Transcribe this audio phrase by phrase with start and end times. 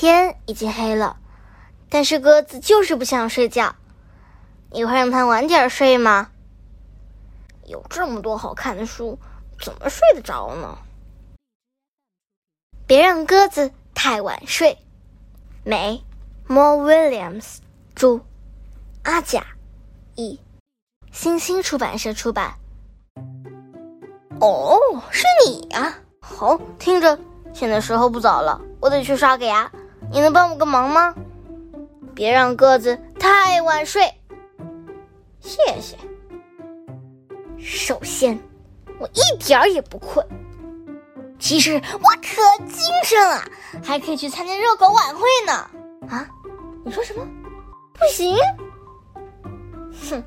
[0.00, 1.18] 天已经黑了，
[1.90, 3.76] 但是鸽子就是不想睡觉。
[4.70, 6.30] 你会让它晚点睡吗？
[7.66, 9.18] 有这么多好看的书，
[9.60, 10.78] 怎么睡得着呢？
[12.86, 14.78] 别让鸽子太晚睡。
[15.64, 16.02] 美
[16.48, 17.58] ，Mo Williams
[17.94, 18.22] 著，
[19.02, 19.44] 阿甲
[20.14, 20.40] 译，
[21.12, 22.54] 星星出版社出版。
[24.40, 24.78] 哦，
[25.10, 25.94] 是你呀！
[26.22, 27.18] 好，听着，
[27.52, 29.70] 现在时候不早了，我得去刷个牙。
[30.10, 31.14] 你能帮我个忙吗？
[32.14, 34.02] 别让鸽子太晚睡。
[35.40, 35.96] 谢谢。
[37.58, 38.38] 首先，
[38.98, 40.26] 我一点儿也不困。
[41.38, 43.42] 其实我可精神了，
[43.82, 45.52] 还可以去参加热狗晚会呢。
[46.08, 46.28] 啊？
[46.84, 47.26] 你说什么？
[47.94, 48.36] 不行？
[50.10, 50.22] 哼！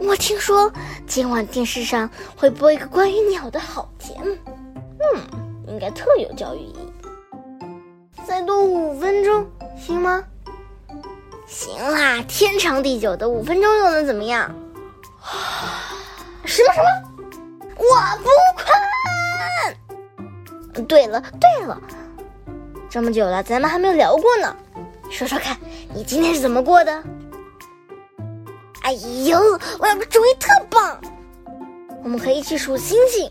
[0.00, 0.72] 我听说
[1.06, 4.36] 今晚电视上会播一个关于鸟的好节目，
[5.14, 5.20] 嗯，
[5.66, 6.87] 应该特有教育意义。
[8.28, 10.22] 再多五分钟行吗？
[11.46, 14.54] 行啦，天长地久的五分钟又能怎么样？
[16.44, 16.86] 什么什么？
[17.78, 17.84] 我
[18.18, 18.66] 不困。
[20.86, 21.80] 对了对了，
[22.90, 24.54] 这么久了，咱们还没有聊过呢。
[25.10, 25.56] 说说看，
[25.94, 27.02] 你今天是怎么过的？
[28.82, 28.92] 哎
[29.24, 29.38] 呦，
[29.78, 31.00] 我有个主意特棒，
[32.04, 33.30] 我们可以一起数星星。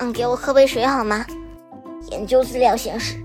[0.00, 1.24] 嗯，给我喝杯水好吗？
[2.10, 3.16] 研究资料显示，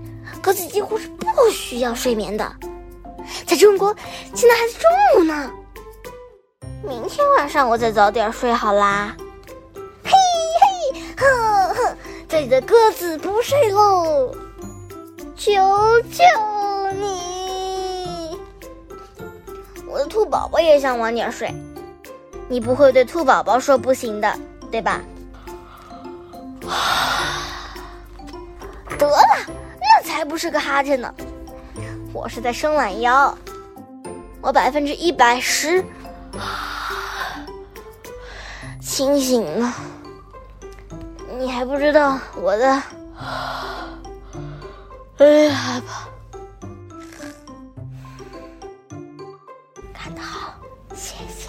[0.42, 2.54] 鸽子几乎是不需要睡眠的。
[3.46, 3.96] 在中国，
[4.34, 4.82] 现在还是中
[5.16, 5.50] 午呢。
[6.82, 9.16] 明天晚上我再早点睡好啦。
[10.02, 10.10] 嘿
[10.90, 11.96] 嘿，呵呵，
[12.28, 14.34] 这里的鸽子不睡喽，
[15.36, 15.52] 求
[16.10, 16.24] 求
[16.94, 18.36] 你！
[19.88, 21.54] 我的兔宝宝也想晚点睡，
[22.48, 24.36] 你不会对兔宝宝说不行的，
[24.72, 25.00] 对吧？
[28.98, 29.16] 得了，
[30.12, 31.12] 才不是个哈欠呢，
[32.12, 33.34] 我是在伸懒腰，
[34.42, 35.82] 我百分之一百十。
[38.78, 39.72] 清醒了，
[41.38, 42.82] 你还不知道我的，
[45.16, 46.08] 哎呀，害怕。
[49.94, 50.52] 看得好，
[50.94, 51.48] 谢谢，